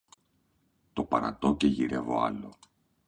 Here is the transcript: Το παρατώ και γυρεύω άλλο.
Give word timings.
Το 0.93 1.03
παρατώ 1.03 1.55
και 1.55 1.67
γυρεύω 1.67 2.21
άλλο. 2.21 2.53